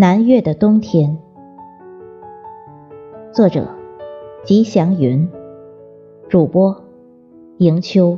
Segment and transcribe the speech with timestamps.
[0.00, 1.18] 南岳的冬天，
[3.32, 3.66] 作者：
[4.44, 5.28] 吉祥云，
[6.28, 6.84] 主播：
[7.56, 8.16] 迎秋。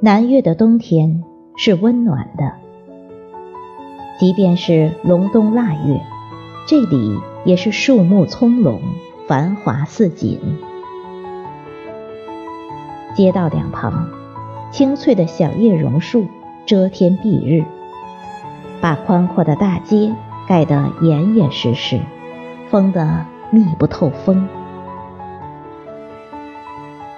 [0.00, 1.24] 南岳的冬天
[1.56, 2.52] 是温暖的，
[4.20, 6.00] 即便是隆冬腊月，
[6.68, 8.78] 这里也是树木葱茏，
[9.26, 10.38] 繁华似锦。
[13.16, 14.08] 街道两旁，
[14.70, 16.28] 青翠的小叶榕树
[16.64, 17.64] 遮天蔽日，
[18.80, 20.14] 把宽阔的大街
[20.46, 21.98] 盖得严严实实，
[22.70, 24.48] 封得密不透风。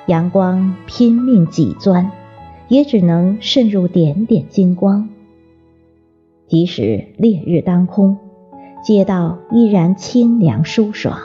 [0.06, 2.10] 阳光拼命挤钻。
[2.70, 5.08] 也只能渗入点点金光。
[6.46, 8.16] 即使烈日当空，
[8.82, 11.18] 街道依然清凉舒爽。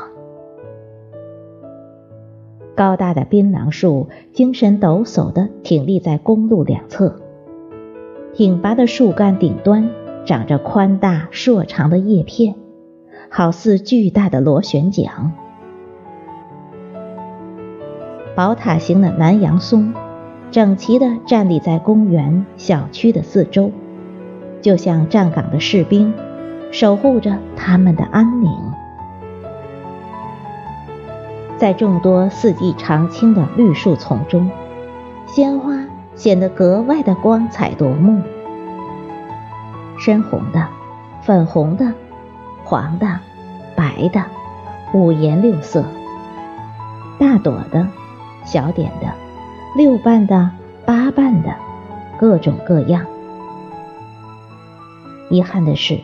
[2.75, 7.21] 高大的槟榔树精神抖擞地挺立在公路两侧，
[8.33, 9.91] 挺拔的树干顶端
[10.25, 12.55] 长着宽大硕长的叶片，
[13.29, 15.31] 好似巨大的螺旋桨。
[18.35, 19.93] 宝塔形的南洋松。
[20.51, 23.71] 整齐地站立在公园、小区的四周，
[24.61, 26.13] 就像站岗的士兵，
[26.71, 28.51] 守护着他们的安宁。
[31.57, 34.49] 在众多四季常青的绿树丛中，
[35.25, 35.73] 鲜花
[36.15, 38.21] 显得格外的光彩夺目。
[39.97, 40.67] 深红的、
[41.21, 41.93] 粉红的、
[42.63, 43.07] 黄的、
[43.75, 44.23] 白的，
[44.93, 45.83] 五颜六色，
[47.19, 47.87] 大朵的、
[48.45, 49.24] 小点的。
[49.75, 50.51] 六瓣的、
[50.85, 51.53] 八瓣的，
[52.17, 53.05] 各种各样。
[55.29, 55.99] 遗憾的是，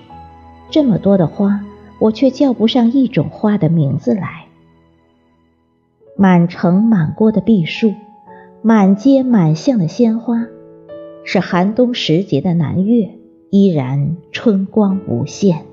[0.69, 1.63] 这么多的花，
[1.97, 4.47] 我却叫不上一种花的名字来。
[6.17, 7.93] 满城满郭的碧树，
[8.61, 10.47] 满街满巷的鲜花，
[11.23, 13.17] 是寒冬时节的南岳
[13.51, 15.63] 依然春光无限。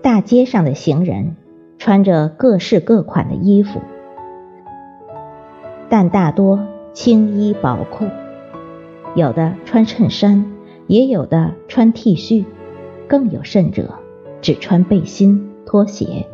[0.00, 1.34] 大街上的行人。
[1.84, 3.82] 穿着各式各款的衣服，
[5.90, 8.06] 但大多轻衣薄裤，
[9.14, 10.50] 有的穿衬衫，
[10.86, 12.46] 也有的穿 T 恤，
[13.06, 13.98] 更有甚者
[14.40, 16.26] 只穿背心、拖鞋。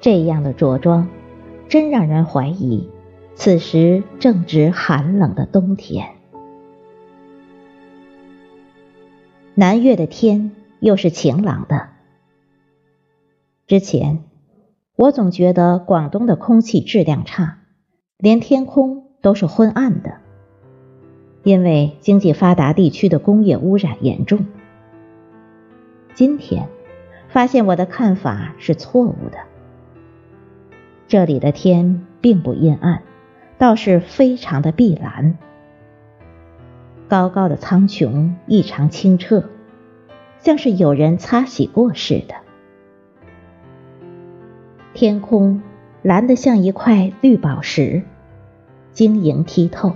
[0.00, 1.08] 这样的着装，
[1.68, 2.88] 真让人怀疑，
[3.34, 6.06] 此时正值寒冷的冬天。
[9.56, 11.93] 南岳的天又是晴朗的。
[13.66, 14.22] 之前，
[14.94, 17.60] 我总觉得广东的空气质量差，
[18.18, 20.18] 连天空都是昏暗的，
[21.42, 24.44] 因为经济发达地区的工业污染严重。
[26.12, 26.68] 今天，
[27.28, 29.38] 发现我的看法是错误的，
[31.08, 33.02] 这里的天并不阴暗，
[33.56, 35.38] 倒是非常的碧蓝，
[37.08, 39.44] 高高的苍穹异常清澈，
[40.38, 42.43] 像是有人擦洗过似的。
[44.94, 45.60] 天空
[46.02, 48.04] 蓝得像一块绿宝石，
[48.92, 49.94] 晶莹剔透。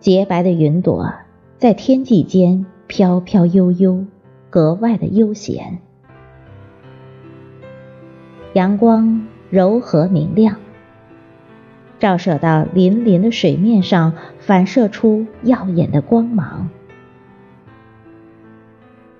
[0.00, 1.12] 洁白的云朵
[1.56, 4.04] 在天际间飘飘悠悠，
[4.50, 5.78] 格外的悠闲。
[8.54, 10.56] 阳光柔和明亮，
[12.00, 16.68] 照射到粼粼的水面上，反射出耀眼的光芒。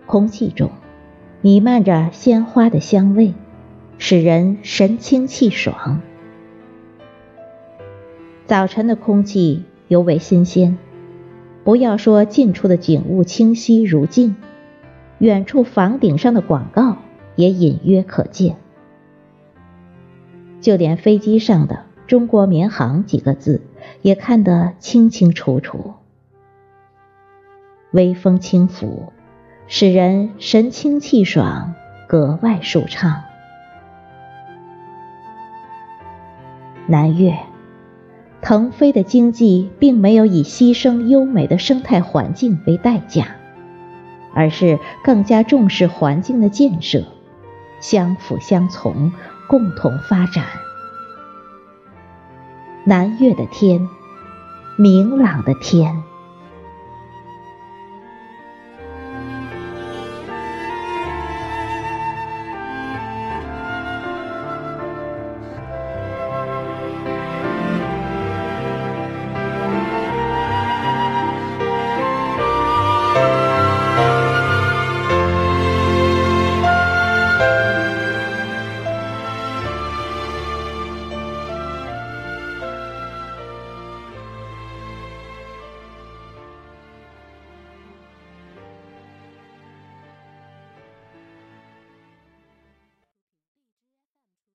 [0.06, 0.68] 空气中
[1.42, 3.34] 弥漫着鲜花的香味。
[4.02, 6.00] 使人神清气爽。
[8.46, 10.78] 早晨的空气尤为新鲜，
[11.64, 14.36] 不要说近处的景物清晰如镜，
[15.18, 16.96] 远处房顶上的广告
[17.36, 18.56] 也隐约可见。
[20.62, 23.60] 就连飞机上的“中国民航”几个字
[24.00, 25.92] 也看得清清楚楚。
[27.92, 29.12] 微风轻拂，
[29.66, 31.74] 使人神清气爽，
[32.08, 33.24] 格外舒畅。
[36.90, 37.38] 南岳
[38.42, 43.36] 腾飞的经济并没有以牺牲优美的生态环境为代价，
[44.34, 47.04] 而是更加重视环境的建设，
[47.80, 49.12] 相辅相从，
[49.48, 50.44] 共同发展。
[52.82, 53.88] 南岳的天，
[54.76, 56.02] 明朗的天。